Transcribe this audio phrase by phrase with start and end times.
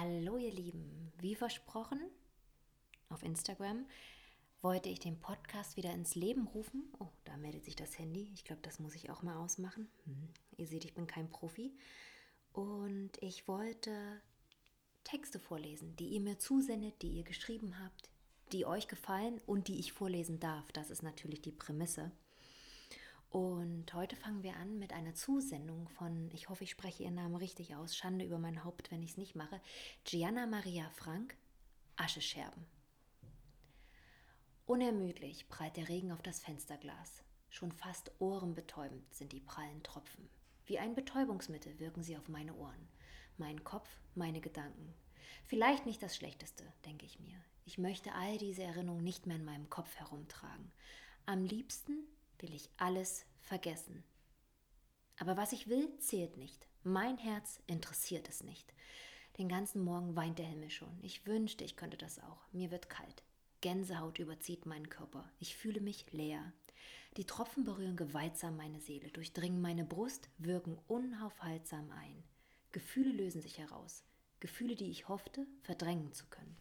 [0.00, 2.00] Hallo ihr Lieben, wie versprochen
[3.10, 3.84] auf Instagram
[4.62, 6.90] wollte ich den Podcast wieder ins Leben rufen.
[6.98, 8.30] Oh, da meldet sich das Handy.
[8.32, 9.90] Ich glaube, das muss ich auch mal ausmachen.
[10.04, 10.28] Hm.
[10.56, 11.76] Ihr seht, ich bin kein Profi.
[12.54, 14.22] Und ich wollte
[15.04, 18.08] Texte vorlesen, die ihr mir zusendet, die ihr geschrieben habt,
[18.52, 20.72] die euch gefallen und die ich vorlesen darf.
[20.72, 22.10] Das ist natürlich die Prämisse.
[23.30, 27.36] Und heute fangen wir an mit einer Zusendung von, ich hoffe, ich spreche ihren Namen
[27.36, 29.60] richtig aus, Schande über mein Haupt, wenn ich es nicht mache,
[30.02, 31.36] Gianna Maria Frank,
[31.94, 32.66] Aschescherben.
[34.66, 37.22] Unermüdlich prallt der Regen auf das Fensterglas.
[37.50, 40.28] Schon fast ohrenbetäubend sind die prallen Tropfen.
[40.66, 42.88] Wie ein Betäubungsmittel wirken sie auf meine Ohren,
[43.36, 44.92] meinen Kopf, meine Gedanken.
[45.46, 47.36] Vielleicht nicht das Schlechteste, denke ich mir.
[47.64, 50.72] Ich möchte all diese Erinnerungen nicht mehr in meinem Kopf herumtragen.
[51.26, 52.08] Am liebsten
[52.42, 54.04] will ich alles vergessen.
[55.18, 56.66] Aber was ich will, zählt nicht.
[56.82, 58.72] Mein Herz interessiert es nicht.
[59.38, 60.98] Den ganzen Morgen weint der Himmel schon.
[61.02, 62.46] Ich wünschte, ich könnte das auch.
[62.52, 63.22] Mir wird kalt.
[63.60, 65.30] Gänsehaut überzieht meinen Körper.
[65.38, 66.52] Ich fühle mich leer.
[67.16, 72.22] Die Tropfen berühren gewaltsam meine Seele, durchdringen meine Brust, wirken unaufhaltsam ein.
[72.72, 74.04] Gefühle lösen sich heraus.
[74.38, 76.56] Gefühle, die ich hoffte, verdrängen zu können.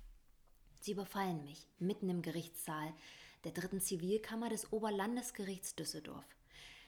[0.81, 2.93] Sie überfallen mich mitten im Gerichtssaal
[3.43, 6.25] der dritten Zivilkammer des Oberlandesgerichts Düsseldorf.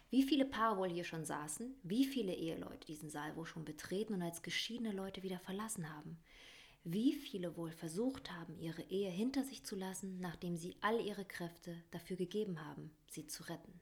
[0.09, 4.13] Wie viele Paare wohl hier schon saßen, wie viele Eheleute diesen Saal wohl schon betreten
[4.13, 6.17] und als geschiedene Leute wieder verlassen haben.
[6.83, 11.25] Wie viele wohl versucht haben, ihre Ehe hinter sich zu lassen, nachdem sie all ihre
[11.25, 13.79] Kräfte dafür gegeben haben, sie zu retten.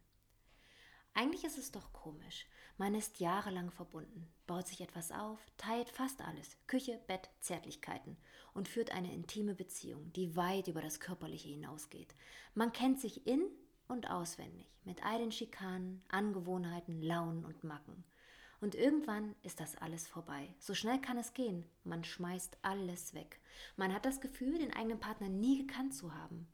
[1.19, 2.45] Eigentlich ist es doch komisch.
[2.77, 8.15] Man ist jahrelang verbunden, baut sich etwas auf, teilt fast alles, Küche, Bett, Zärtlichkeiten
[8.53, 12.15] und führt eine intime Beziehung, die weit über das Körperliche hinausgeht.
[12.53, 13.41] Man kennt sich in
[13.89, 18.05] und auswendig, mit all den Schikanen, Angewohnheiten, Launen und Macken.
[18.61, 20.55] Und irgendwann ist das alles vorbei.
[20.57, 21.65] So schnell kann es gehen.
[21.83, 23.41] Man schmeißt alles weg.
[23.75, 26.47] Man hat das Gefühl, den eigenen Partner nie gekannt zu haben.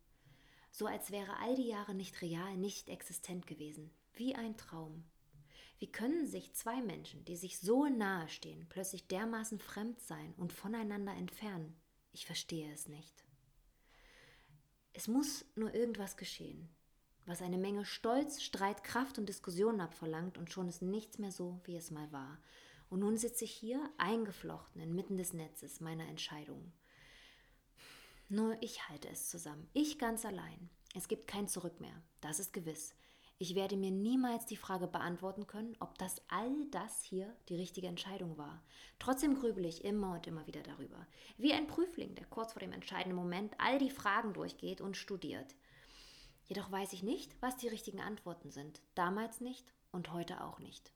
[0.71, 5.03] So als wäre all die Jahre nicht real, nicht existent gewesen wie ein Traum.
[5.79, 10.53] Wie können sich zwei Menschen, die sich so nahe stehen, plötzlich dermaßen fremd sein und
[10.53, 11.75] voneinander entfernen?
[12.13, 13.25] Ich verstehe es nicht.
[14.93, 16.69] Es muss nur irgendwas geschehen,
[17.25, 21.59] was eine Menge Stolz, Streit, Kraft und Diskussionen abverlangt und schon ist nichts mehr so,
[21.65, 22.39] wie es mal war.
[22.89, 26.71] Und nun sitze ich hier, eingeflochten inmitten des Netzes meiner Entscheidungen.
[28.29, 30.69] Nur ich halte es zusammen, ich ganz allein.
[30.95, 32.95] Es gibt kein Zurück mehr, das ist gewiss.
[33.37, 37.87] Ich werde mir niemals die Frage beantworten können, ob das all das hier die richtige
[37.87, 38.63] Entscheidung war.
[38.97, 41.05] Trotzdem grübel ich immer und immer wieder darüber.
[41.37, 45.53] Wie ein Prüfling, der kurz vor dem entscheidenden Moment all die Fragen durchgeht und studiert.
[46.45, 48.81] Jedoch weiß ich nicht, was die richtigen Antworten sind.
[48.93, 50.93] Damals nicht und heute auch nicht.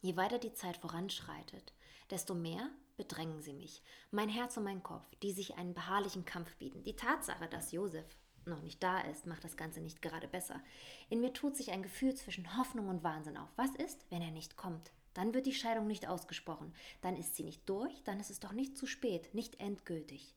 [0.00, 1.72] Je weiter die Zeit voranschreitet,
[2.10, 3.82] desto mehr bedrängen sie mich,
[4.12, 6.84] mein Herz und mein Kopf, die sich einen beharrlichen Kampf bieten.
[6.84, 8.06] Die Tatsache, dass Josef
[8.46, 10.60] noch nicht da ist, macht das Ganze nicht gerade besser.
[11.08, 13.48] In mir tut sich ein Gefühl zwischen Hoffnung und Wahnsinn auf.
[13.56, 14.92] Was ist, wenn er nicht kommt?
[15.14, 16.74] Dann wird die Scheidung nicht ausgesprochen.
[17.00, 20.34] Dann ist sie nicht durch, dann ist es doch nicht zu spät, nicht endgültig.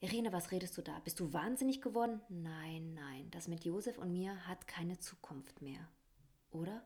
[0.00, 0.98] Irene, was redest du da?
[1.00, 2.20] Bist du wahnsinnig geworden?
[2.28, 5.88] Nein, nein, das mit Josef und mir hat keine Zukunft mehr.
[6.50, 6.84] Oder?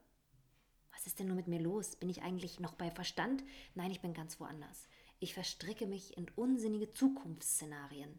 [0.93, 1.97] Was ist denn nur mit mir los?
[1.97, 3.45] Bin ich eigentlich noch bei Verstand?
[3.75, 4.89] Nein, ich bin ganz woanders.
[5.21, 8.19] Ich verstricke mich in unsinnige Zukunftsszenarien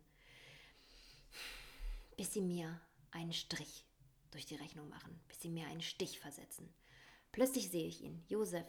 [2.19, 2.77] bis sie mir
[3.11, 3.85] einen Strich
[4.31, 6.67] durch die Rechnung machen, bis sie mir einen Stich versetzen.
[7.31, 8.67] Plötzlich sehe ich ihn, Josef,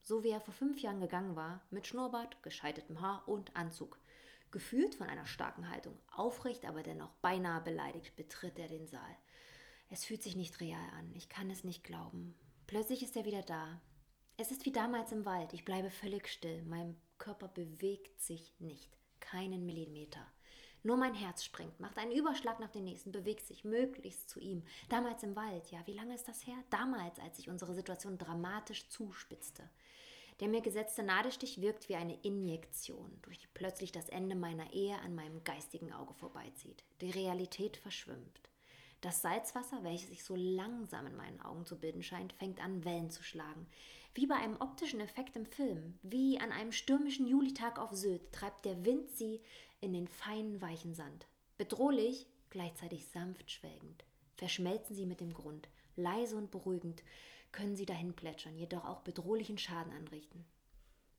[0.00, 4.00] so wie er vor fünf Jahren gegangen war, mit Schnurrbart, gescheiteltem Haar und Anzug.
[4.50, 9.16] Gefühlt von einer starken Haltung, aufrecht, aber dennoch beinahe beleidigt, betritt er den Saal.
[9.88, 12.34] Es fühlt sich nicht real an, ich kann es nicht glauben.
[12.66, 13.80] Plötzlich ist er wieder da.
[14.38, 18.98] Es ist wie damals im Wald, ich bleibe völlig still, mein Körper bewegt sich nicht,
[19.20, 20.26] keinen Millimeter.
[20.84, 24.64] Nur mein Herz springt, macht einen Überschlag nach dem nächsten, bewegt sich möglichst zu ihm.
[24.88, 26.56] Damals im Wald, ja, wie lange ist das her?
[26.70, 29.68] Damals, als sich unsere Situation dramatisch zuspitzte.
[30.40, 34.98] Der mir gesetzte Nadelstich wirkt wie eine Injektion, durch die plötzlich das Ende meiner Ehe
[34.98, 36.82] an meinem geistigen Auge vorbeizieht.
[37.00, 38.40] Die Realität verschwimmt.
[39.02, 43.10] Das Salzwasser, welches sich so langsam in meinen Augen zu bilden scheint, fängt an, Wellen
[43.10, 43.66] zu schlagen.
[44.14, 48.64] Wie bei einem optischen Effekt im Film, wie an einem stürmischen Julitag auf Sylt, treibt
[48.64, 49.40] der Wind sie
[49.82, 51.26] in den feinen, weichen Sand.
[51.58, 54.04] Bedrohlich, gleichzeitig sanft schwelgend.
[54.36, 55.68] Verschmelzen sie mit dem Grund.
[55.96, 57.02] Leise und beruhigend
[57.50, 60.44] können sie dahin plätschern, jedoch auch bedrohlichen Schaden anrichten.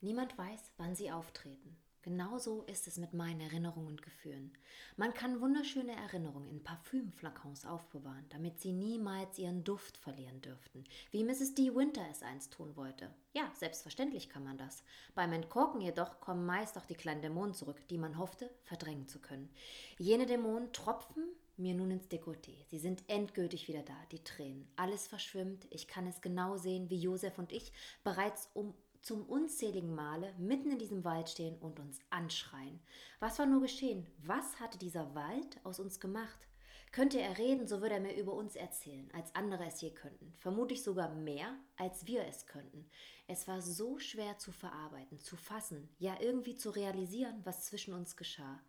[0.01, 1.77] Niemand weiß, wann sie auftreten.
[2.03, 4.51] Genauso ist es mit meinen Erinnerungen und Gefühlen.
[4.97, 11.23] Man kann wunderschöne Erinnerungen in Parfümflakons aufbewahren, damit sie niemals ihren Duft verlieren dürften, wie
[11.23, 11.55] Mrs.
[11.55, 11.73] D.
[11.73, 13.09] Winter es einst tun wollte.
[13.31, 14.83] Ja, selbstverständlich kann man das.
[15.15, 19.19] Beim Entkorken jedoch kommen meist auch die kleinen Dämonen zurück, die man hoffte, verdrängen zu
[19.19, 19.49] können.
[19.97, 21.23] Jene Dämonen tropfen
[21.55, 22.65] mir nun ins Dekolleté.
[22.69, 24.67] Sie sind endgültig wieder da, die Tränen.
[24.75, 25.67] Alles verschwimmt.
[25.69, 27.71] Ich kann es genau sehen, wie Josef und ich
[28.03, 28.73] bereits um
[29.03, 32.79] zum unzähligen Male mitten in diesem Wald stehen und uns anschreien.
[33.19, 34.07] Was war nur geschehen?
[34.23, 36.47] Was hatte dieser Wald aus uns gemacht?
[36.93, 40.31] Könnte er reden, so würde er mir über uns erzählen, als andere es je könnten.
[40.37, 42.87] Vermutlich sogar mehr, als wir es könnten.
[43.27, 48.15] Es war so schwer zu verarbeiten, zu fassen, ja irgendwie zu realisieren, was zwischen uns
[48.15, 48.61] geschah.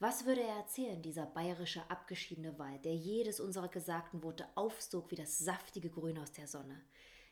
[0.00, 5.16] Was würde er erzählen, dieser bayerische abgeschiedene Wald, der jedes unserer gesagten Worte aufsog wie
[5.16, 6.82] das saftige Grün aus der Sonne?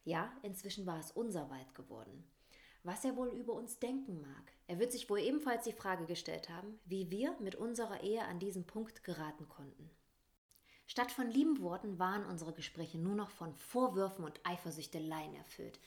[0.05, 2.25] Ja, inzwischen war es unser Wald geworden.
[2.83, 4.53] Was er wohl über uns denken mag.
[4.67, 8.39] Er wird sich wohl ebenfalls die Frage gestellt haben, wie wir mit unserer Ehe an
[8.39, 9.91] diesen Punkt geraten konnten.
[10.87, 15.79] Statt von lieben Worten waren unsere Gespräche nur noch von Vorwürfen und Eifersüchteleien erfüllt.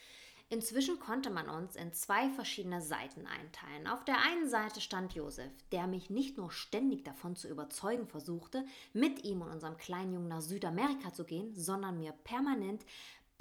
[0.52, 3.88] Inzwischen konnte man uns in zwei verschiedene Seiten einteilen.
[3.88, 8.66] Auf der einen Seite stand Josef, der mich nicht nur ständig davon zu überzeugen versuchte,
[8.92, 12.86] mit ihm und unserem kleinen Jungen nach Südamerika zu gehen, sondern mir permanent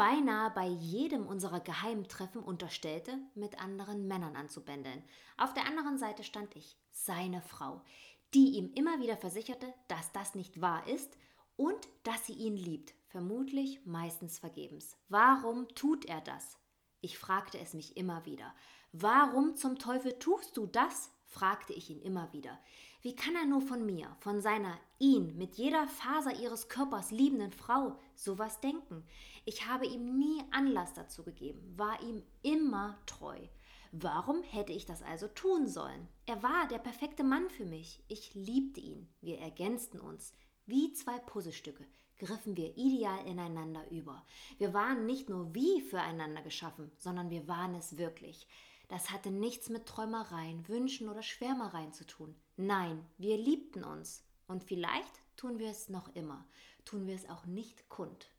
[0.01, 5.05] beinahe bei jedem unserer geheimen Treffen unterstellte, mit anderen Männern anzubändeln.
[5.37, 7.83] Auf der anderen Seite stand ich, seine Frau,
[8.33, 11.19] die ihm immer wieder versicherte, dass das nicht wahr ist
[11.57, 14.97] und dass sie ihn liebt, vermutlich meistens vergebens.
[15.11, 16.57] Warum tut er das?
[17.03, 18.55] Ich fragte es mich immer wieder.
[18.93, 21.11] Warum zum Teufel tust du das?
[21.27, 22.59] fragte ich ihn immer wieder.
[23.03, 27.53] Wie kann er nur von mir, von seiner ihn mit jeder Faser ihres Körpers liebenden
[27.53, 29.05] Frau sowas denken?
[29.45, 33.39] Ich habe ihm nie Anlass dazu gegeben, war ihm immer treu.
[33.93, 36.09] Warum hätte ich das also tun sollen?
[36.27, 38.05] Er war der perfekte Mann für mich.
[38.09, 39.09] Ich liebte ihn.
[39.21, 40.33] Wir ergänzten uns
[40.67, 41.85] wie zwei Puzzlestücke
[42.21, 44.25] griffen wir ideal ineinander über.
[44.59, 48.47] Wir waren nicht nur wie füreinander geschaffen, sondern wir waren es wirklich.
[48.91, 52.35] Das hatte nichts mit Träumereien, Wünschen oder Schwärmereien zu tun.
[52.57, 54.25] Nein, wir liebten uns.
[54.49, 56.45] Und vielleicht tun wir es noch immer,
[56.85, 58.33] tun wir es auch nicht kund.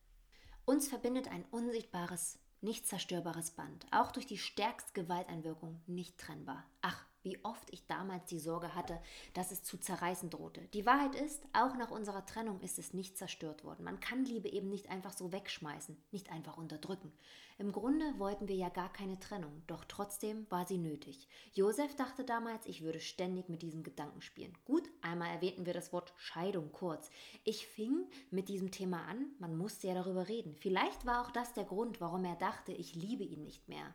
[0.66, 6.66] Uns verbindet ein unsichtbares, nicht zerstörbares Band, auch durch die stärkste Gewalteinwirkung nicht trennbar.
[6.82, 9.00] Ach, wie oft ich damals die Sorge hatte,
[9.34, 10.62] dass es zu zerreißen drohte.
[10.74, 13.84] Die Wahrheit ist, auch nach unserer Trennung ist es nicht zerstört worden.
[13.84, 17.12] Man kann Liebe eben nicht einfach so wegschmeißen, nicht einfach unterdrücken.
[17.58, 21.28] Im Grunde wollten wir ja gar keine Trennung, doch trotzdem war sie nötig.
[21.54, 24.58] Josef dachte damals, ich würde ständig mit diesem Gedanken spielen.
[24.66, 27.12] Gut, einmal erwähnten wir das Wort Scheidung kurz.
[27.44, 30.56] Ich fing mit diesem Thema an, man musste ja darüber reden.
[30.56, 33.94] Vielleicht war auch das der Grund, warum er dachte, ich liebe ihn nicht mehr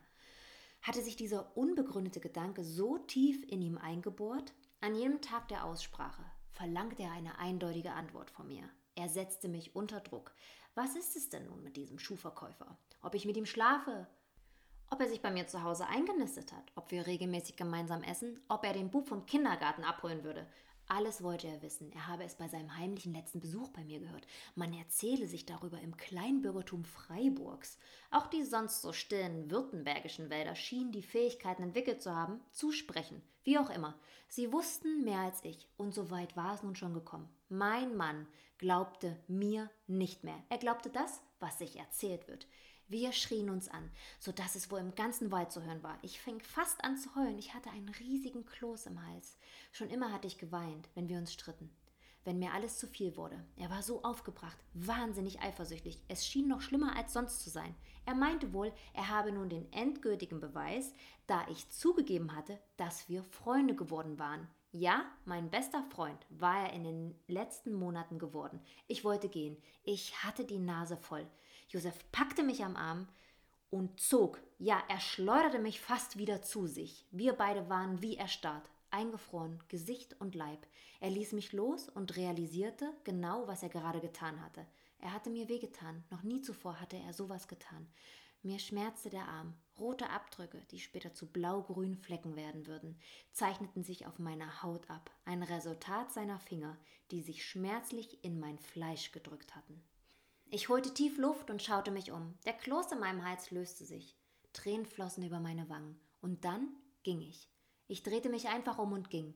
[0.82, 6.25] hatte sich dieser unbegründete Gedanke so tief in ihm eingebohrt, an jedem Tag der Aussprache
[6.50, 8.69] verlangte er eine eindeutige Antwort von mir.
[8.94, 10.34] Er setzte mich unter Druck.
[10.75, 12.78] Was ist es denn nun mit diesem Schuhverkäufer?
[13.02, 14.06] Ob ich mit ihm schlafe?
[14.90, 16.73] Ob er sich bei mir zu Hause eingenistet hat?
[16.76, 18.40] Ob wir regelmäßig gemeinsam essen?
[18.49, 20.46] Ob er den Bub vom Kindergarten abholen würde?
[20.88, 21.91] Alles wollte er wissen.
[21.93, 24.27] Er habe es bei seinem heimlichen letzten Besuch bei mir gehört.
[24.55, 27.79] Man erzähle sich darüber im Kleinbürgertum Freiburgs.
[28.12, 33.21] Auch die sonst so stillen württembergischen Wälder schienen die Fähigkeiten entwickelt zu haben, zu sprechen.
[33.43, 33.99] Wie auch immer.
[34.29, 35.69] Sie wussten mehr als ich.
[35.77, 37.29] Und so weit war es nun schon gekommen.
[37.49, 38.29] Mein Mann
[38.59, 40.43] glaubte mir nicht mehr.
[40.49, 42.47] Er glaubte das, was sich erzählt wird.
[42.88, 43.91] Wir schrien uns an,
[44.21, 45.99] so dass es wohl im ganzen Wald zu hören war.
[46.03, 47.37] Ich fing fast an zu heulen.
[47.37, 49.37] Ich hatte einen riesigen Kloß im Hals.
[49.73, 51.69] Schon immer hatte ich geweint, wenn wir uns stritten.
[52.23, 53.45] Wenn mir alles zu viel wurde.
[53.57, 56.00] Er war so aufgebracht, wahnsinnig eifersüchtig.
[56.07, 57.75] Es schien noch schlimmer als sonst zu sein.
[58.05, 60.93] Er meinte wohl, er habe nun den endgültigen Beweis,
[61.26, 64.47] da ich zugegeben hatte, dass wir Freunde geworden waren.
[64.71, 68.61] Ja, mein bester Freund war er in den letzten Monaten geworden.
[68.87, 69.57] Ich wollte gehen.
[69.83, 71.26] Ich hatte die Nase voll.
[71.68, 73.08] Josef packte mich am Arm
[73.70, 77.06] und zog, ja, er schleuderte mich fast wieder zu sich.
[77.11, 80.66] Wir beide waren wie erstarrt, eingefroren, Gesicht und Leib.
[81.00, 84.66] Er ließ mich los und realisierte genau, was er gerade getan hatte.
[84.99, 87.87] Er hatte mir wehgetan, noch nie zuvor hatte er sowas getan.
[88.42, 89.54] Mir schmerzte der Arm.
[89.78, 92.99] Rote Abdrücke, die später zu blau-grünen Flecken werden würden,
[93.32, 96.78] zeichneten sich auf meiner Haut ab, ein Resultat seiner Finger,
[97.11, 99.82] die sich schmerzlich in mein Fleisch gedrückt hatten.
[100.49, 102.38] Ich holte tief Luft und schaute mich um.
[102.47, 104.17] Der Kloß in meinem Hals löste sich.
[104.53, 106.00] Tränen flossen über meine Wangen.
[106.21, 106.69] Und dann
[107.03, 107.50] ging ich.
[107.88, 109.35] Ich drehte mich einfach um und ging.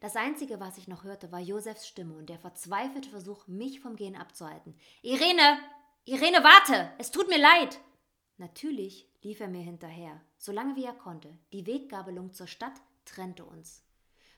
[0.00, 3.96] Das Einzige, was ich noch hörte, war Josefs Stimme und der verzweifelte Versuch, mich vom
[3.96, 4.76] Gehen abzuhalten.
[5.02, 5.58] Irene!
[6.04, 6.92] Irene, warte!
[6.98, 7.80] Es tut mir leid!
[8.36, 11.36] Natürlich lief er mir hinterher, solange wie er konnte.
[11.52, 13.84] Die Weggabelung zur Stadt trennte uns.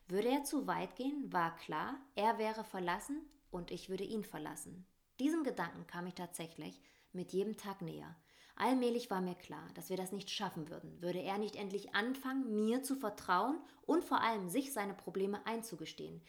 [0.08, 4.86] Würde er zu weit gehen, war klar, er wäre verlassen und ich würde ihn verlassen.
[5.20, 6.80] Diesem Gedanken kam ich tatsächlich
[7.12, 8.16] mit jedem Tag näher.
[8.56, 12.54] Allmählich war mir klar, dass wir das nicht schaffen würden, würde er nicht endlich anfangen,
[12.54, 16.20] mir zu vertrauen und vor allem sich seine Probleme einzugestehen.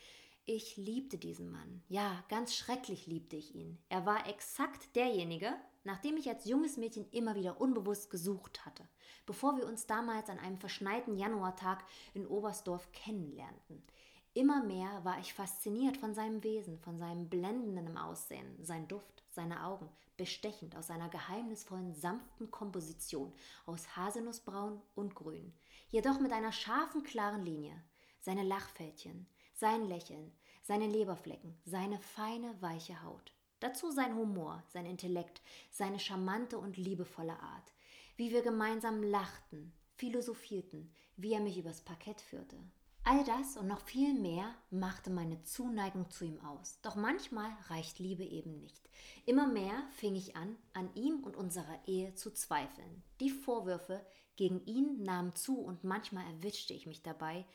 [0.46, 1.84] Ich liebte diesen Mann.
[1.88, 3.80] Ja, ganz schrecklich liebte ich ihn.
[3.90, 5.52] Er war exakt derjenige,
[5.84, 8.88] nach dem ich als junges Mädchen immer wieder unbewusst gesucht hatte,
[9.26, 13.84] bevor wir uns damals an einem verschneiten Januartag in Oberstdorf kennenlernten.
[14.36, 19.64] Immer mehr war ich fasziniert von seinem Wesen, von seinem blendenden Aussehen, sein Duft, seine
[19.64, 19.88] Augen,
[20.18, 23.34] bestechend aus seiner geheimnisvollen, sanften Komposition
[23.66, 25.54] aus Haselnussbraun und Grün,
[25.90, 27.82] jedoch mit einer scharfen, klaren Linie.
[28.20, 33.32] Seine Lachfältchen, sein Lächeln, seine Leberflecken, seine feine, weiche Haut.
[33.62, 37.74] Dazu sein Humor, sein Intellekt, seine charmante und liebevolle Art.
[38.18, 42.58] Wie wir gemeinsam lachten, philosophierten, wie er mich übers Parkett führte.
[43.08, 46.80] All das und noch viel mehr machte meine Zuneigung zu ihm aus.
[46.82, 48.90] Doch manchmal reicht Liebe eben nicht.
[49.28, 53.04] Immer mehr fing ich an, an ihm und unserer Ehe zu zweifeln.
[53.20, 54.04] Die Vorwürfe
[54.38, 57.46] gegen ihn nahmen zu und manchmal erwischte ich mich dabei,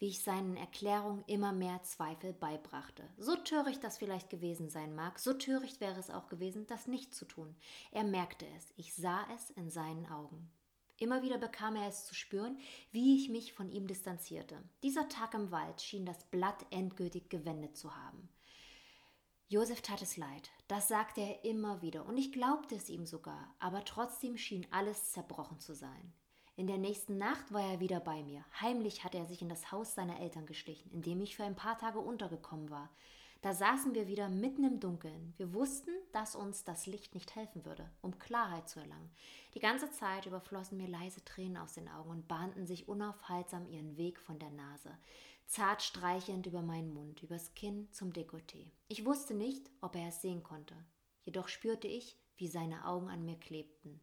[0.00, 3.08] wie ich seinen Erklärungen immer mehr Zweifel beibrachte.
[3.16, 7.14] So töricht das vielleicht gewesen sein mag, so töricht wäre es auch gewesen, das nicht
[7.14, 7.54] zu tun.
[7.92, 10.50] Er merkte es, ich sah es in seinen Augen.
[10.98, 12.58] Immer wieder bekam er es zu spüren,
[12.90, 14.62] wie ich mich von ihm distanzierte.
[14.82, 18.28] Dieser Tag im Wald schien das Blatt endgültig gewendet zu haben.
[19.48, 23.54] Josef tat es leid, das sagte er immer wieder, und ich glaubte es ihm sogar,
[23.60, 26.12] aber trotzdem schien alles zerbrochen zu sein.
[26.56, 28.44] In der nächsten Nacht war er wieder bei mir.
[28.60, 31.54] Heimlich hatte er sich in das Haus seiner Eltern geschlichen, in dem ich für ein
[31.54, 32.90] paar Tage untergekommen war.
[33.46, 35.32] Da saßen wir wieder mitten im Dunkeln.
[35.36, 39.12] Wir wussten, dass uns das Licht nicht helfen würde, um Klarheit zu erlangen.
[39.54, 43.96] Die ganze Zeit überflossen mir leise Tränen aus den Augen und bahnten sich unaufhaltsam ihren
[43.96, 44.90] Weg von der Nase,
[45.46, 48.72] zart streichend über meinen Mund, übers Kinn zum Dekolleté.
[48.88, 50.74] Ich wusste nicht, ob er es sehen konnte.
[51.20, 54.00] Jedoch spürte ich, wie seine Augen an mir klebten.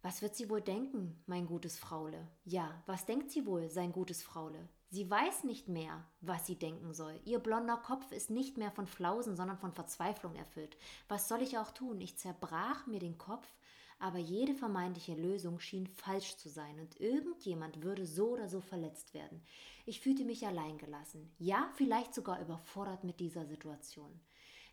[0.00, 2.28] Was wird sie wohl denken, mein gutes Fraule?
[2.44, 4.68] Ja, was denkt sie wohl, sein gutes Fraule?
[4.94, 7.18] Sie weiß nicht mehr, was sie denken soll.
[7.24, 10.76] Ihr blonder Kopf ist nicht mehr von Flausen, sondern von Verzweiflung erfüllt.
[11.08, 12.00] Was soll ich auch tun?
[12.00, 13.48] Ich zerbrach mir den Kopf,
[13.98, 19.14] aber jede vermeintliche Lösung schien falsch zu sein und irgendjemand würde so oder so verletzt
[19.14, 19.42] werden.
[19.84, 24.20] Ich fühlte mich alleingelassen, ja, vielleicht sogar überfordert mit dieser Situation.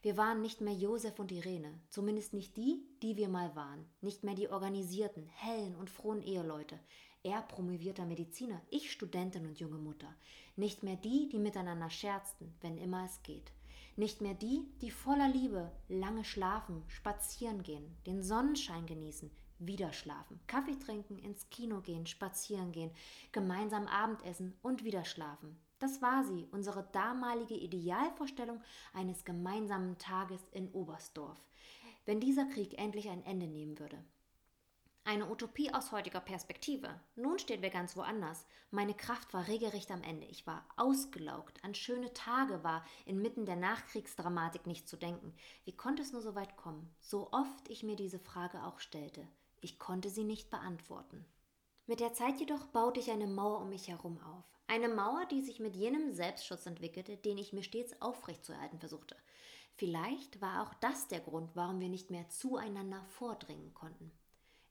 [0.04, 4.24] Wir waren nicht mehr Josef und Irene, zumindest nicht die, die wir mal waren, nicht
[4.24, 6.80] mehr die organisierten, hellen und frohen Eheleute.
[7.24, 10.12] Er promovierter Mediziner, ich Studentin und junge Mutter.
[10.56, 13.51] Nicht mehr die, die miteinander scherzten, wenn immer es geht.
[13.96, 20.40] Nicht mehr die, die voller Liebe lange schlafen, spazieren gehen, den Sonnenschein genießen, wieder schlafen,
[20.48, 22.90] Kaffee trinken, ins Kino gehen, spazieren gehen,
[23.32, 25.56] gemeinsam Abendessen und wieder schlafen.
[25.78, 28.62] Das war sie, unsere damalige Idealvorstellung
[28.94, 31.40] eines gemeinsamen Tages in Oberstdorf,
[32.06, 34.04] wenn dieser Krieg endlich ein Ende nehmen würde.
[35.03, 36.88] Eine Utopie aus heutiger Perspektive.
[37.15, 38.46] Nun stehen wir ganz woanders.
[38.70, 40.27] Meine Kraft war regelrecht am Ende.
[40.27, 41.63] Ich war ausgelaugt.
[41.63, 45.34] An schöne Tage war inmitten der Nachkriegsdramatik nicht zu denken.
[45.65, 46.93] Wie konnte es nur so weit kommen?
[47.00, 49.27] So oft ich mir diese Frage auch stellte.
[49.60, 51.25] Ich konnte sie nicht beantworten.
[51.88, 54.46] Mit der Zeit jedoch baute ich eine Mauer um mich herum auf.
[54.67, 59.15] Eine Mauer, die sich mit jenem Selbstschutz entwickelte, den ich mir stets aufrechtzuerhalten versuchte.
[59.74, 64.12] Vielleicht war auch das der Grund, warum wir nicht mehr zueinander vordringen konnten.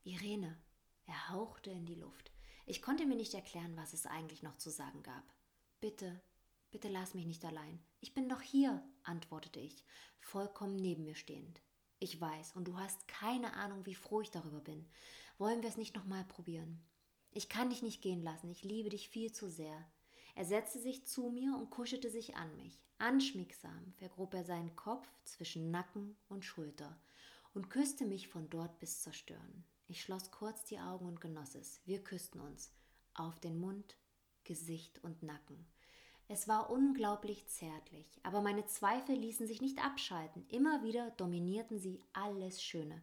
[0.04, 0.56] Irene.
[1.04, 2.32] Er hauchte in die Luft.
[2.64, 5.34] Ich konnte mir nicht erklären, was es eigentlich noch zu sagen gab.
[5.78, 6.22] Bitte,
[6.70, 7.82] bitte lass mich nicht allein.
[8.00, 9.84] Ich bin doch hier, antwortete ich,
[10.18, 11.60] vollkommen neben mir stehend.
[11.98, 14.88] Ich weiß, und du hast keine Ahnung, wie froh ich darüber bin.
[15.36, 16.82] Wollen wir es nicht nochmal probieren?
[17.30, 19.86] Ich kann dich nicht gehen lassen, ich liebe dich viel zu sehr.
[20.34, 22.80] Er setzte sich zu mir und kuschelte sich an mich.
[22.96, 26.98] Anschmiegsam vergrub er seinen Kopf zwischen Nacken und Schulter
[27.52, 29.64] und küsste mich von dort bis zur Stirn.
[29.90, 31.80] Ich schloss kurz die Augen und genoss es.
[31.84, 32.72] Wir küssten uns.
[33.12, 33.96] Auf den Mund,
[34.44, 35.66] Gesicht und Nacken.
[36.28, 40.46] Es war unglaublich zärtlich, aber meine Zweifel ließen sich nicht abschalten.
[40.46, 43.02] Immer wieder dominierten sie alles Schöne.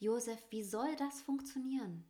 [0.00, 2.04] Josef, wie soll das funktionieren?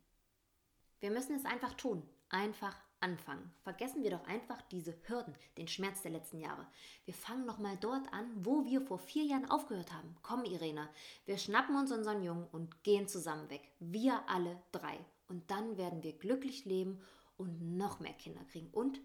[0.99, 2.03] Wir müssen es einfach tun.
[2.27, 3.51] Einfach anfangen.
[3.63, 6.67] Vergessen wir doch einfach diese Hürden, den Schmerz der letzten Jahre.
[7.05, 10.15] Wir fangen nochmal dort an, wo wir vor vier Jahren aufgehört haben.
[10.21, 10.89] Komm, Irene,
[11.25, 13.71] wir schnappen uns unseren Jungen und gehen zusammen weg.
[13.79, 14.97] Wir alle drei.
[15.27, 17.01] Und dann werden wir glücklich leben
[17.37, 18.69] und noch mehr Kinder kriegen.
[18.71, 18.99] Und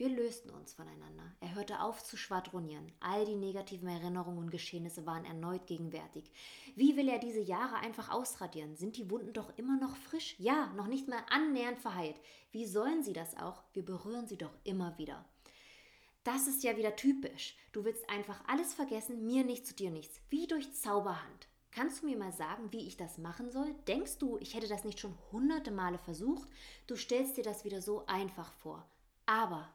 [0.00, 1.30] wir lösten uns voneinander.
[1.40, 2.90] Er hörte auf zu schwadronieren.
[3.00, 6.24] All die negativen Erinnerungen und Geschehnisse waren erneut gegenwärtig.
[6.74, 8.76] Wie will er diese Jahre einfach ausradieren?
[8.76, 10.36] Sind die Wunden doch immer noch frisch?
[10.38, 12.18] Ja, noch nicht mal annähernd verheilt.
[12.50, 13.62] Wie sollen sie das auch?
[13.74, 15.22] Wir berühren sie doch immer wieder.
[16.24, 17.54] Das ist ja wieder typisch.
[17.72, 20.18] Du willst einfach alles vergessen, mir nichts zu dir nichts.
[20.30, 21.46] Wie durch Zauberhand.
[21.72, 23.74] Kannst du mir mal sagen, wie ich das machen soll?
[23.86, 26.48] Denkst du, ich hätte das nicht schon hunderte Male versucht?
[26.86, 28.90] Du stellst dir das wieder so einfach vor.
[29.26, 29.68] Aber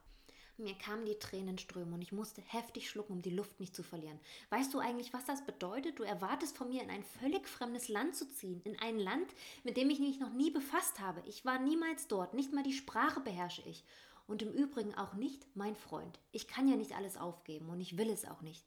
[0.58, 4.20] mir kamen die Tränenströme und ich musste heftig schlucken, um die Luft nicht zu verlieren.
[4.50, 6.00] Weißt du eigentlich, was das bedeutet?
[6.00, 8.62] Du erwartest von mir, in ein völlig fremdes Land zu ziehen.
[8.64, 9.28] In ein Land,
[9.64, 11.22] mit dem ich mich noch nie befasst habe.
[11.28, 12.34] Ich war niemals dort.
[12.34, 13.84] Nicht mal die Sprache beherrsche ich
[14.28, 16.20] und im Übrigen auch nicht mein Freund.
[16.32, 18.66] Ich kann ja nicht alles aufgeben und ich will es auch nicht.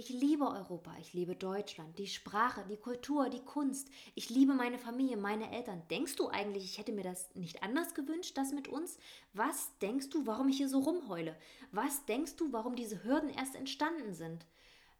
[0.00, 3.90] Ich liebe Europa, ich liebe Deutschland, die Sprache, die Kultur, die Kunst.
[4.14, 5.82] Ich liebe meine Familie, meine Eltern.
[5.90, 8.96] Denkst du eigentlich, ich hätte mir das nicht anders gewünscht, das mit uns?
[9.34, 11.36] Was denkst du, warum ich hier so rumheule?
[11.70, 14.46] Was denkst du, warum diese Hürden erst entstanden sind?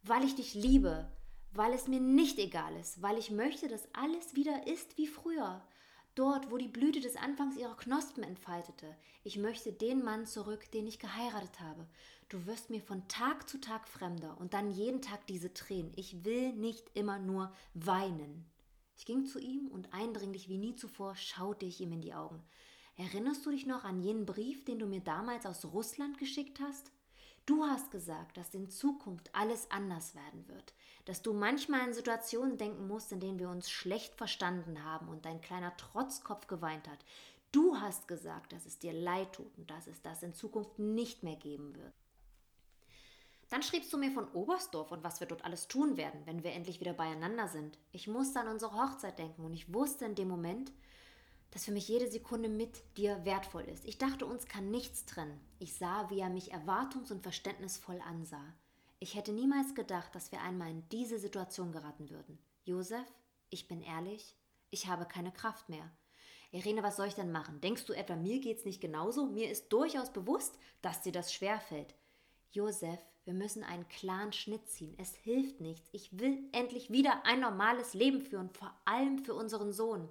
[0.02, 1.10] Weil ich dich liebe,
[1.54, 5.62] weil es mir nicht egal ist, weil ich möchte, dass alles wieder ist wie früher
[6.14, 8.96] dort, wo die Blüte des Anfangs ihre Knospen entfaltete.
[9.24, 11.86] Ich möchte den Mann zurück, den ich geheiratet habe.
[12.28, 15.92] Du wirst mir von Tag zu Tag fremder und dann jeden Tag diese Tränen.
[15.96, 18.46] Ich will nicht immer nur weinen.
[18.96, 22.42] Ich ging zu ihm und eindringlich wie nie zuvor schaute ich ihm in die Augen.
[22.96, 26.92] Erinnerst du dich noch an jenen Brief, den du mir damals aus Russland geschickt hast?
[27.46, 32.58] Du hast gesagt, dass in Zukunft alles anders werden wird, dass du manchmal an Situationen
[32.58, 37.04] denken musst, in denen wir uns schlecht verstanden haben und dein kleiner Trotzkopf geweint hat.
[37.52, 41.22] Du hast gesagt, dass es dir leid tut und dass es das in Zukunft nicht
[41.22, 41.92] mehr geben wird.
[43.48, 46.52] Dann schriebst du mir von Oberstdorf und was wir dort alles tun werden, wenn wir
[46.52, 47.78] endlich wieder beieinander sind.
[47.90, 50.70] Ich musste an unsere Hochzeit denken und ich wusste in dem Moment,
[51.50, 53.84] dass für mich jede Sekunde mit dir wertvoll ist.
[53.84, 55.40] Ich dachte, uns kann nichts trennen.
[55.58, 58.54] Ich sah, wie er mich erwartungs- und verständnisvoll ansah.
[59.02, 62.38] Ich hätte niemals gedacht, dass wir einmal in diese Situation geraten würden.
[62.64, 63.06] Josef,
[63.48, 64.36] ich bin ehrlich,
[64.68, 65.90] ich habe keine Kraft mehr.
[66.52, 67.62] Irene, was soll ich denn machen?
[67.62, 69.24] Denkst du etwa, mir geht's nicht genauso?
[69.24, 71.94] Mir ist durchaus bewusst, dass dir das schwerfällt.
[72.50, 74.94] Josef, wir müssen einen klaren Schnitt ziehen.
[74.98, 75.88] Es hilft nichts.
[75.92, 80.10] Ich will endlich wieder ein normales Leben führen, vor allem für unseren Sohn.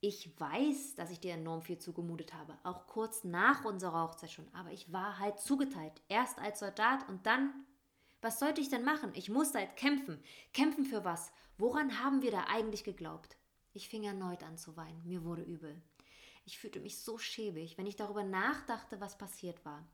[0.00, 4.48] Ich weiß, dass ich dir enorm viel zugemutet habe, auch kurz nach unserer Hochzeit schon,
[4.54, 6.02] aber ich war halt zugeteilt.
[6.08, 7.66] Erst als Soldat und dann.
[8.22, 9.12] Was sollte ich denn machen?
[9.14, 10.22] Ich musste halt kämpfen.
[10.52, 11.32] Kämpfen für was?
[11.56, 13.36] Woran haben wir da eigentlich geglaubt?
[13.72, 15.06] Ich fing erneut an zu weinen.
[15.06, 15.80] Mir wurde übel.
[16.44, 19.86] Ich fühlte mich so schäbig, wenn ich darüber nachdachte, was passiert war.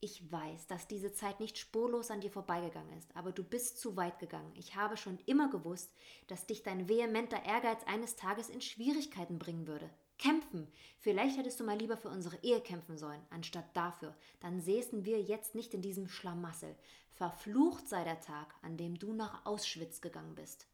[0.00, 3.96] Ich weiß, dass diese Zeit nicht spurlos an dir vorbeigegangen ist, aber du bist zu
[3.96, 4.52] weit gegangen.
[4.54, 5.92] Ich habe schon immer gewusst,
[6.28, 9.90] dass dich dein vehementer Ehrgeiz eines Tages in Schwierigkeiten bringen würde.
[10.18, 10.70] Kämpfen!
[10.98, 14.14] Vielleicht hättest du mal lieber für unsere Ehe kämpfen sollen, anstatt dafür.
[14.40, 16.76] Dann säßen wir jetzt nicht in diesem Schlamassel.
[17.14, 20.66] Verflucht sei der Tag, an dem du nach Auschwitz gegangen bist.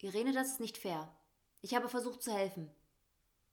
[0.00, 1.14] Irene, das ist nicht fair.
[1.60, 2.70] Ich habe versucht zu helfen.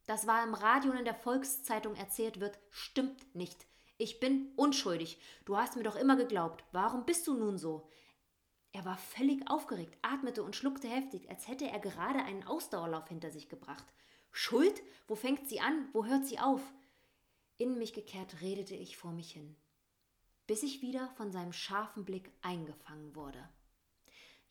[0.05, 3.67] Das war im Radio und in der Volkszeitung erzählt wird, stimmt nicht.
[3.97, 5.19] Ich bin unschuldig.
[5.43, 6.63] Du hast mir doch immer geglaubt.
[6.71, 7.89] Warum bist du nun so?
[8.71, 13.31] Er war völlig aufgeregt, atmete und schluckte heftig, als hätte er gerade einen Ausdauerlauf hinter
[13.31, 13.85] sich gebracht.
[14.39, 14.83] Schuld?
[15.07, 15.89] Wo fängt sie an?
[15.93, 16.61] Wo hört sie auf?
[17.57, 19.55] In mich gekehrt redete ich vor mich hin,
[20.45, 23.49] bis ich wieder von seinem scharfen Blick eingefangen wurde.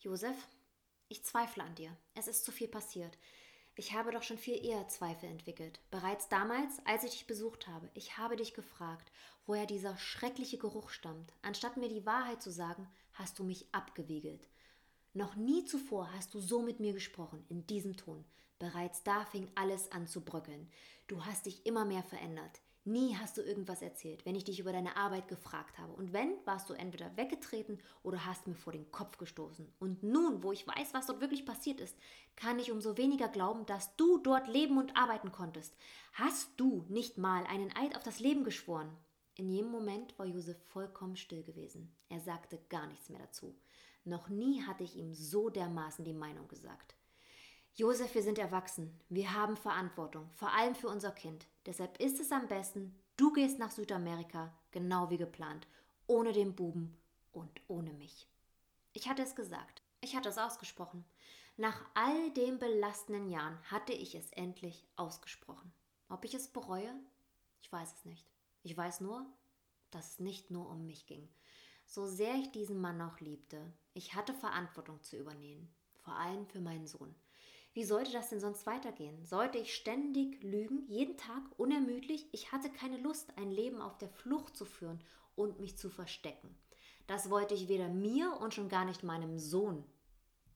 [0.01, 0.35] Josef,
[1.07, 1.95] ich zweifle an dir.
[2.15, 3.17] Es ist zu viel passiert.
[3.75, 5.79] Ich habe doch schon viel eher Zweifel entwickelt.
[5.89, 7.89] Bereits damals, als ich dich besucht habe.
[7.93, 9.09] Ich habe dich gefragt,
[9.45, 11.31] woher dieser schreckliche Geruch stammt.
[11.43, 14.49] Anstatt mir die Wahrheit zu sagen, hast du mich abgewiegelt.
[15.13, 18.25] Noch nie zuvor hast du so mit mir gesprochen, in diesem Ton.
[18.59, 20.69] Bereits da fing alles an zu bröckeln.
[21.07, 22.61] Du hast dich immer mehr verändert.
[22.85, 25.91] Nie hast du irgendwas erzählt, wenn ich dich über deine Arbeit gefragt habe.
[25.91, 29.71] Und wenn, warst du entweder weggetreten oder hast mir vor den Kopf gestoßen.
[29.77, 31.97] Und nun, wo ich weiß, was dort wirklich passiert ist,
[32.37, 35.75] kann ich umso weniger glauben, dass du dort leben und arbeiten konntest.
[36.13, 38.89] Hast du nicht mal einen Eid auf das Leben geschworen?
[39.35, 41.93] In jedem Moment war Josef vollkommen still gewesen.
[42.07, 43.53] Er sagte gar nichts mehr dazu.
[44.05, 46.95] Noch nie hatte ich ihm so dermaßen die Meinung gesagt.
[47.79, 48.99] Josef, wir sind erwachsen.
[49.07, 51.45] Wir haben Verantwortung, vor allem für unser Kind.
[51.67, 55.67] Deshalb ist es am besten, du gehst nach Südamerika, genau wie geplant,
[56.07, 56.97] ohne den Buben
[57.33, 58.27] und ohne mich.
[58.93, 59.83] Ich hatte es gesagt.
[60.01, 61.05] Ich hatte es ausgesprochen.
[61.55, 65.71] Nach all den belastenden Jahren hatte ich es endlich ausgesprochen.
[66.09, 66.91] Ob ich es bereue?
[67.61, 68.25] Ich weiß es nicht.
[68.63, 69.23] Ich weiß nur,
[69.91, 71.29] dass es nicht nur um mich ging.
[71.85, 76.59] So sehr ich diesen Mann auch liebte, ich hatte Verantwortung zu übernehmen, vor allem für
[76.59, 77.13] meinen Sohn.
[77.77, 79.23] Wie sollte das denn sonst weitergehen?
[79.23, 82.27] Sollte ich ständig lügen, jeden Tag unermüdlich?
[82.31, 84.99] Ich hatte keine Lust, ein Leben auf der Flucht zu führen
[85.35, 86.57] und mich zu verstecken.
[87.05, 89.83] Das wollte ich weder mir und schon gar nicht meinem Sohn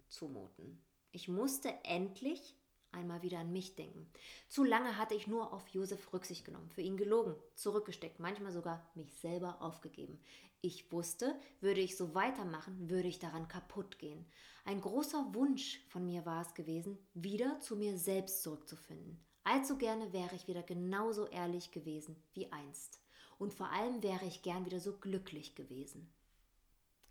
[0.09, 0.81] zumuten.
[1.11, 2.55] Ich musste endlich
[2.91, 4.09] einmal wieder an mich denken.
[4.47, 8.85] Zu lange hatte ich nur auf Josef Rücksicht genommen, für ihn gelogen, zurückgesteckt, manchmal sogar
[8.95, 10.19] mich selber aufgegeben.
[10.61, 14.25] Ich wusste, würde ich so weitermachen, würde ich daran kaputt gehen.
[14.63, 19.19] Ein großer Wunsch von mir war es gewesen, wieder zu mir selbst zurückzufinden.
[19.43, 22.99] Allzu gerne wäre ich wieder genauso ehrlich gewesen wie einst.
[23.39, 26.13] Und vor allem wäre ich gern wieder so glücklich gewesen.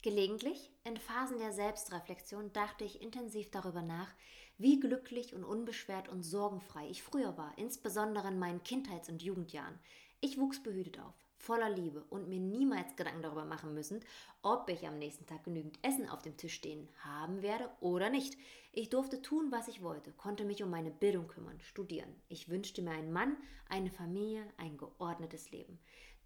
[0.02, 4.08] Gelegentlich, in Phasen der Selbstreflexion, dachte ich intensiv darüber nach,
[4.60, 9.78] wie glücklich und unbeschwert und sorgenfrei ich früher war, insbesondere in meinen Kindheits- und Jugendjahren.
[10.20, 14.00] Ich wuchs behütet auf, voller Liebe und mir niemals Gedanken darüber machen müssen,
[14.42, 18.36] ob ich am nächsten Tag genügend Essen auf dem Tisch stehen haben werde oder nicht.
[18.72, 22.14] Ich durfte tun, was ich wollte, konnte mich um meine Bildung kümmern, studieren.
[22.28, 23.38] Ich wünschte mir einen Mann,
[23.70, 25.78] eine Familie, ein geordnetes Leben.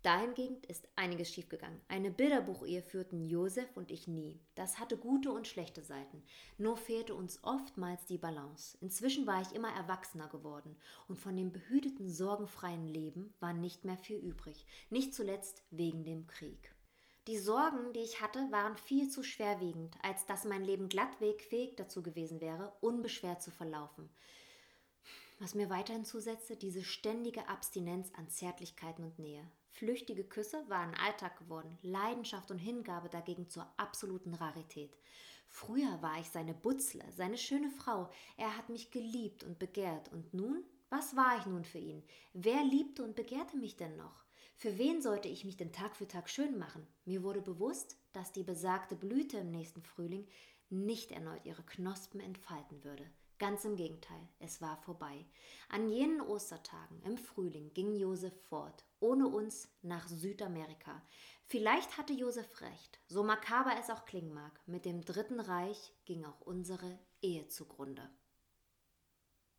[0.05, 1.81] Dahingegen ist einiges schiefgegangen.
[1.89, 4.39] Eine Bilderbuchehe führten Josef und ich nie.
[4.55, 6.23] Das hatte gute und schlechte Seiten.
[6.59, 8.77] Nur fehlte uns oftmals die Balance.
[8.83, 10.77] Inzwischen war ich immer erwachsener geworden
[11.09, 14.67] und von dem behüteten, sorgenfreien Leben war nicht mehr viel übrig.
[14.91, 16.75] Nicht zuletzt wegen dem Krieg.
[17.27, 21.77] Die Sorgen, die ich hatte, waren viel zu schwerwiegend, als dass mein Leben glattweg fähig
[21.77, 24.11] dazu gewesen wäre, unbeschwert zu verlaufen.
[25.39, 29.51] Was mir weiterhin zusetzte, diese ständige Abstinenz an Zärtlichkeiten und Nähe.
[29.75, 34.97] Flüchtige Küsse waren Alltag geworden, Leidenschaft und Hingabe dagegen zur absoluten Rarität.
[35.49, 38.09] Früher war ich seine Butzle, seine schöne Frau.
[38.37, 40.13] Er hat mich geliebt und begehrt.
[40.13, 40.63] Und nun?
[40.91, 42.05] Was war ich nun für ihn?
[42.35, 44.25] Wer liebte und begehrte mich denn noch?
[44.55, 46.87] Für wen sollte ich mich denn Tag für Tag schön machen?
[47.05, 50.29] Mir wurde bewusst, dass die besagte Blüte im nächsten Frühling
[50.71, 53.11] nicht erneut ihre Knospen entfalten würde.
[53.39, 55.27] Ganz im Gegenteil, es war vorbei.
[55.69, 61.03] An jenen Ostertagen im Frühling ging Josef fort, ohne uns nach Südamerika.
[61.47, 64.61] Vielleicht hatte Josef recht, so makaber es auch klingen mag.
[64.67, 68.09] Mit dem Dritten Reich ging auch unsere Ehe zugrunde.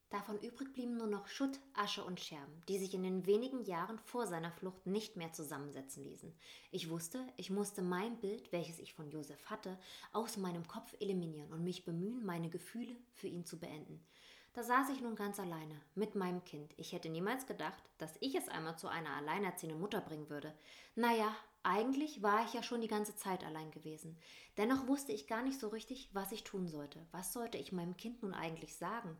[0.09, 3.97] Davon übrig blieben nur noch Schutt, Asche und Scherben, die sich in den wenigen Jahren
[3.99, 6.33] vor seiner Flucht nicht mehr zusammensetzen ließen.
[6.71, 9.79] Ich wusste, ich musste mein Bild, welches ich von Josef hatte,
[10.13, 14.05] aus meinem Kopf eliminieren und mich bemühen, meine Gefühle für ihn zu beenden.
[14.53, 16.73] Da saß ich nun ganz alleine mit meinem Kind.
[16.77, 20.53] Ich hätte niemals gedacht, dass ich es einmal zu einer alleinerziehenden Mutter bringen würde.
[20.95, 24.17] Naja, eigentlich war ich ja schon die ganze Zeit allein gewesen.
[24.55, 27.05] Dennoch wusste ich gar nicht so richtig, was ich tun sollte.
[27.11, 29.17] Was sollte ich meinem Kind nun eigentlich sagen?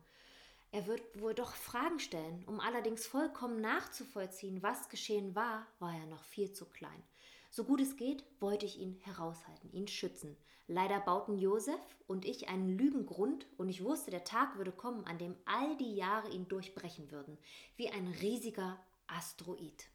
[0.76, 6.06] Er wird wohl doch Fragen stellen, um allerdings vollkommen nachzuvollziehen, was geschehen war, war er
[6.08, 7.02] noch viel zu klein.
[7.50, 10.36] So gut es geht, wollte ich ihn heraushalten, ihn schützen.
[10.68, 15.18] Leider bauten Josef und ich einen Lügengrund und ich wusste, der Tag würde kommen, an
[15.18, 17.38] dem all die Jahre ihn durchbrechen würden,
[17.78, 19.88] wie ein riesiger Asteroid.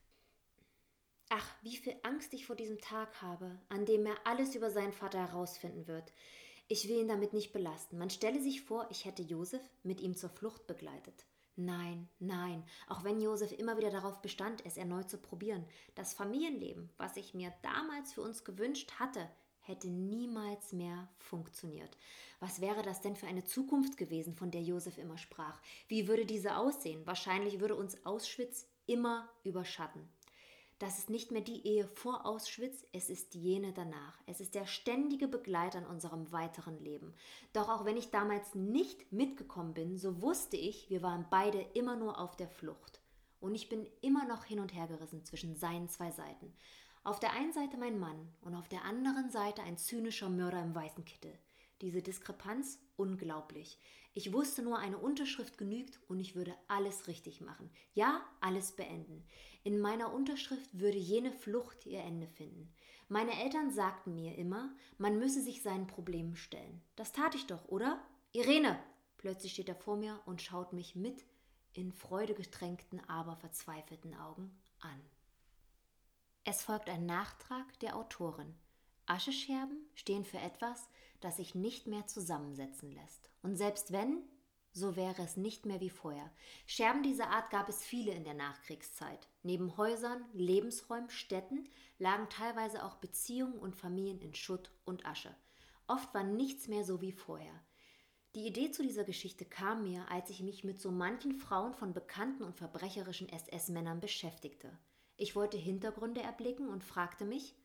[1.29, 4.95] Ach, wie viel Angst ich vor diesem Tag habe, an dem er alles über seinen
[4.95, 6.11] Vater herausfinden wird.
[6.73, 7.99] Ich will ihn damit nicht belasten.
[7.99, 11.27] Man stelle sich vor, ich hätte Josef mit ihm zur Flucht begleitet.
[11.57, 15.65] Nein, nein, auch wenn Josef immer wieder darauf bestand, es erneut zu probieren.
[15.97, 19.29] Das Familienleben, was ich mir damals für uns gewünscht hatte,
[19.63, 21.99] hätte niemals mehr funktioniert.
[22.39, 25.61] Was wäre das denn für eine Zukunft gewesen, von der Josef immer sprach?
[25.89, 27.05] Wie würde diese aussehen?
[27.05, 30.09] Wahrscheinlich würde uns Auschwitz immer überschatten.
[30.81, 34.19] Das ist nicht mehr die Ehe vor Auschwitz, es ist jene danach.
[34.25, 37.13] Es ist der ständige Begleiter in unserem weiteren Leben.
[37.53, 41.97] Doch auch wenn ich damals nicht mitgekommen bin, so wusste ich, wir waren beide immer
[41.97, 43.03] nur auf der Flucht.
[43.41, 46.51] Und ich bin immer noch hin und her gerissen zwischen seinen zwei Seiten.
[47.05, 50.75] Auf der einen Seite mein Mann und auf der anderen Seite ein zynischer Mörder im
[50.75, 51.39] weißen Kittel.
[51.83, 53.79] Diese Diskrepanz unglaublich.
[54.15, 57.71] Ich wusste nur, eine Unterschrift genügt und ich würde alles richtig machen.
[57.93, 59.27] Ja, alles beenden.
[59.63, 62.73] In meiner Unterschrift würde jene Flucht ihr Ende finden.
[63.09, 66.81] Meine Eltern sagten mir immer, man müsse sich seinen Problemen stellen.
[66.97, 68.01] Das tat ich doch, oder?
[68.33, 68.79] Irene!
[69.19, 71.25] Plötzlich steht er vor mir und schaut mich mit
[71.75, 75.01] in freudegetränkten, aber verzweifelten Augen an.
[76.45, 78.55] Es folgt ein Nachtrag der Autorin.
[79.07, 80.89] Aschescherben stehen für etwas,
[81.21, 83.29] das sich nicht mehr zusammensetzen lässt.
[83.43, 84.23] Und selbst wenn,
[84.73, 86.31] so wäre es nicht mehr wie vorher.
[86.67, 89.29] Scherben dieser Art gab es viele in der Nachkriegszeit.
[89.43, 95.35] Neben Häusern, Lebensräumen, Städten lagen teilweise auch Beziehungen und Familien in Schutt und Asche.
[95.87, 97.61] Oft war nichts mehr so wie vorher.
[98.37, 101.93] Die Idee zu dieser Geschichte kam mir, als ich mich mit so manchen Frauen von
[101.93, 104.79] bekannten und verbrecherischen SS-Männern beschäftigte.
[105.17, 107.57] Ich wollte Hintergründe erblicken und fragte mich,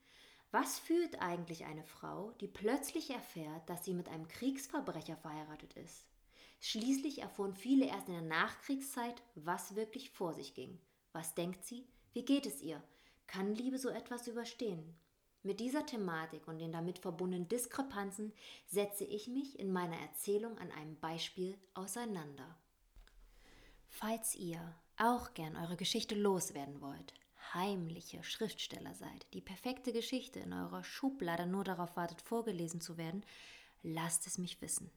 [0.49, 6.05] was fühlt eigentlich eine Frau, die plötzlich erfährt, dass sie mit einem Kriegsverbrecher verheiratet ist?
[6.67, 10.79] Schließlich erfuhren viele erst in der Nachkriegszeit, was wirklich vor sich ging.
[11.13, 11.85] Was denkt sie?
[12.13, 12.81] Wie geht es ihr?
[13.27, 14.95] Kann Liebe so etwas überstehen?
[15.43, 18.33] Mit dieser Thematik und den damit verbundenen Diskrepanzen
[18.65, 22.57] setze ich mich in meiner Erzählung an einem Beispiel auseinander.
[23.87, 24.59] Falls ihr
[24.97, 27.13] auch gern eure Geschichte loswerden wollt,
[27.53, 33.23] heimliche Schriftsteller seid, die perfekte Geschichte in eurer Schublade nur darauf wartet, vorgelesen zu werden,
[33.83, 34.89] lasst es mich wissen.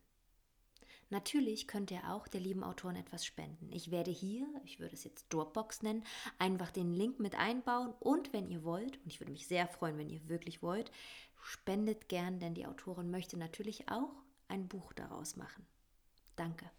[1.10, 3.72] Natürlich könnt ihr auch der lieben Autorin etwas spenden.
[3.72, 6.04] Ich werde hier, ich würde es jetzt Dropbox nennen,
[6.38, 9.96] einfach den Link mit einbauen und wenn ihr wollt, und ich würde mich sehr freuen,
[9.96, 10.90] wenn ihr wirklich wollt,
[11.40, 14.12] spendet gern, denn die Autorin möchte natürlich auch
[14.48, 15.66] ein Buch daraus machen.
[16.36, 16.70] Danke.